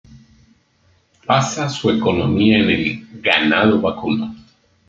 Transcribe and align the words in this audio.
Basa 1.27 1.69
su 1.69 1.91
economía 1.91 2.57
en 2.57 2.69
el 2.71 3.07
ganado 3.21 3.79
vacuno. 3.79 4.35